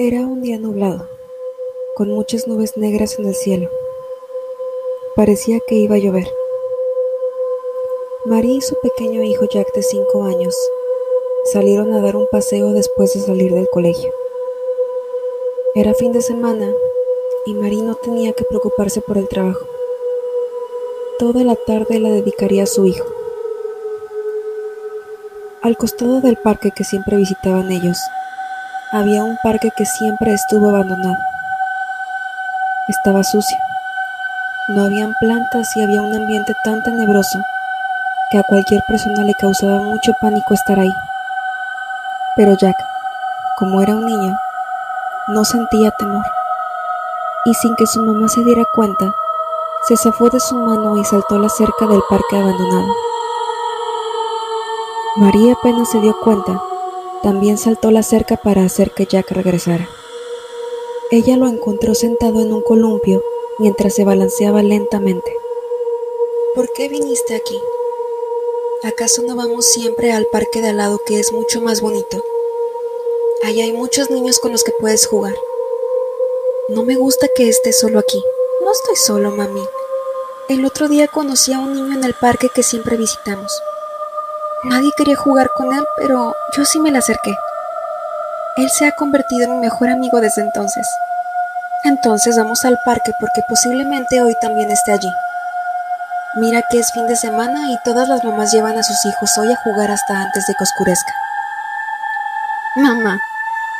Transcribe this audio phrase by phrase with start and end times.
[0.00, 1.08] Era un día nublado,
[1.96, 3.68] con muchas nubes negras en el cielo.
[5.16, 6.32] Parecía que iba a llover.
[8.24, 10.56] María y su pequeño hijo Jack de cinco años
[11.52, 14.12] salieron a dar un paseo después de salir del colegio.
[15.74, 16.72] Era fin de semana
[17.46, 19.66] y Marie no tenía que preocuparse por el trabajo.
[21.18, 23.08] Toda la tarde la dedicaría a su hijo.
[25.60, 27.98] Al costado del parque que siempre visitaban ellos,
[28.90, 31.18] había un parque que siempre estuvo abandonado.
[32.88, 33.58] Estaba sucio.
[34.68, 37.38] No habían plantas y había un ambiente tan tenebroso
[38.30, 40.92] que a cualquier persona le causaba mucho pánico estar ahí.
[42.36, 42.76] Pero Jack,
[43.56, 44.38] como era un niño,
[45.28, 46.24] no sentía temor.
[47.44, 49.12] Y sin que su mamá se diera cuenta,
[49.86, 52.88] se zafó de su mano y saltó la cerca del parque abandonado.
[55.16, 56.58] María apenas se dio cuenta,
[57.22, 59.88] también saltó la cerca para hacer que Jack regresara.
[61.10, 63.22] Ella lo encontró sentado en un columpio
[63.58, 65.32] mientras se balanceaba lentamente.
[66.54, 67.58] ¿Por qué viniste aquí?
[68.82, 72.22] ¿Acaso no vamos siempre al parque de al lado que es mucho más bonito?
[73.42, 75.34] Allá hay muchos niños con los que puedes jugar.
[76.68, 78.22] No me gusta que estés solo aquí.
[78.64, 79.62] No estoy solo, mami.
[80.48, 83.52] El otro día conocí a un niño en el parque que siempre visitamos.
[84.64, 87.32] Nadie quería jugar con él, pero yo sí me le acerqué.
[88.56, 90.84] Él se ha convertido en mi mejor amigo desde entonces.
[91.84, 95.12] Entonces vamos al parque porque posiblemente hoy también esté allí.
[96.34, 99.52] Mira que es fin de semana y todas las mamás llevan a sus hijos hoy
[99.52, 101.12] a jugar hasta antes de que oscurezca.
[102.74, 103.20] Mamá,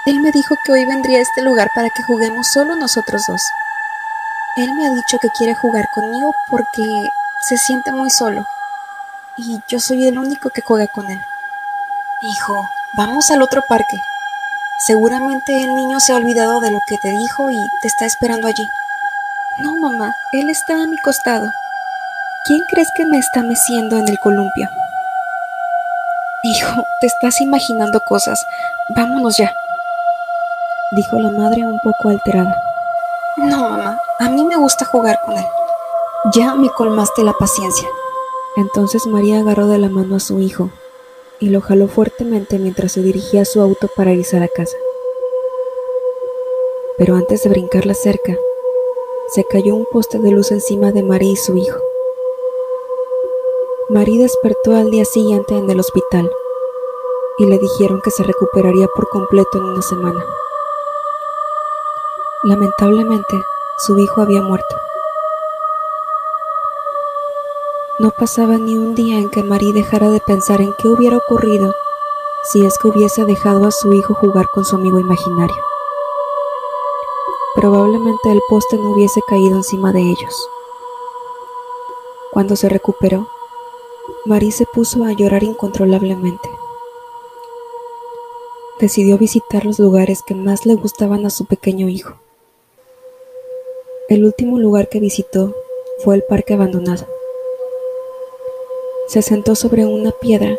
[0.07, 3.43] él me dijo que hoy vendría a este lugar para que juguemos solo nosotros dos.
[4.57, 6.85] Él me ha dicho que quiere jugar conmigo porque
[7.49, 8.47] se siente muy solo
[9.39, 11.21] y yo soy el único que juega con él.
[12.23, 13.97] Hijo, vamos al otro parque.
[14.87, 18.49] Seguramente el niño se ha olvidado de lo que te dijo y te está esperando
[18.49, 18.69] allí.
[19.61, 21.49] No, mamá, él está a mi costado.
[22.47, 24.69] ¿Quién crees que me está meciendo en el columpio?
[26.43, 28.45] Hijo, te estás imaginando cosas.
[28.91, 29.53] Vámonos ya.
[30.93, 32.57] Dijo la madre un poco alterada.
[33.37, 35.47] No, mamá, a mí me gusta jugar con él.
[36.33, 37.89] Ya me colmaste la paciencia.
[38.59, 40.71] Entonces María agarró de la mano a su hijo
[41.39, 44.77] y lo jaló fuertemente mientras se dirigía a su auto para irse a la casa.
[46.97, 48.37] Pero antes de brincar la cerca,
[49.29, 51.79] se cayó un poste de luz encima de María y su hijo.
[53.91, 56.29] María despertó al día siguiente en el hospital
[57.39, 60.27] y le dijeron que se recuperaría por completo en una semana.
[62.43, 63.41] Lamentablemente,
[63.87, 64.77] su hijo había muerto.
[68.01, 71.75] No pasaba ni un día en que Marie dejara de pensar en qué hubiera ocurrido
[72.45, 75.57] si es que hubiese dejado a su hijo jugar con su amigo imaginario.
[77.57, 80.49] Probablemente el poste no hubiese caído encima de ellos.
[82.31, 83.27] Cuando se recuperó,
[84.25, 86.49] Marie se puso a llorar incontrolablemente.
[88.79, 92.15] Decidió visitar los lugares que más le gustaban a su pequeño hijo.
[94.09, 95.53] El último lugar que visitó
[96.05, 97.18] fue el parque abandonado.
[99.09, 100.59] Se sentó sobre una piedra,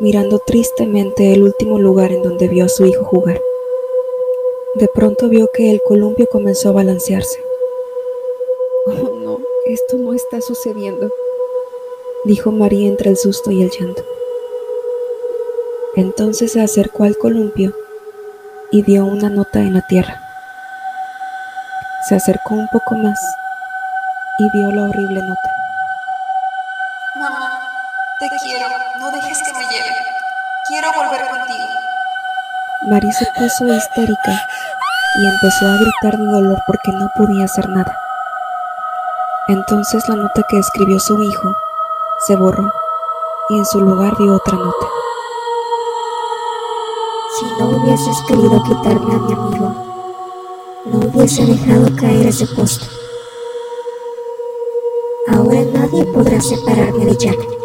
[0.00, 3.40] mirando tristemente el último lugar en donde vio a su hijo jugar.
[4.74, 7.42] De pronto vio que el columpio comenzó a balancearse.
[8.84, 11.10] Oh no, esto no está sucediendo,
[12.24, 14.04] dijo María entre el susto y el llanto.
[15.96, 17.72] Entonces se acercó al columpio
[18.70, 20.20] y vio una nota en la tierra.
[22.10, 23.18] Se acercó un poco más
[24.38, 25.59] y vio la horrible nota.
[28.20, 28.66] Te quiero,
[28.98, 29.96] no dejes que me lleve.
[30.68, 31.64] Quiero volver contigo.
[32.90, 34.46] Marie se puso histérica
[35.16, 37.98] y empezó a gritar de dolor porque no podía hacer nada.
[39.48, 41.56] Entonces la nota que escribió su hijo
[42.26, 42.70] se borró
[43.48, 44.86] y en su lugar vio otra nota.
[47.38, 49.74] Si no hubieses querido quitarme a mi amigo,
[50.84, 52.84] no hubiese dejado caer ese poste.
[55.32, 57.59] Ahora nadie podrá separarme de Jack.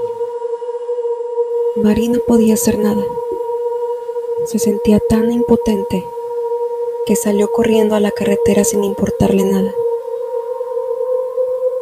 [1.77, 3.03] Marie no podía hacer nada.
[4.45, 6.05] Se sentía tan impotente
[7.05, 9.75] que salió corriendo a la carretera sin importarle nada.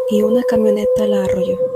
[0.10, 1.73] Y una camioneta la arrolló.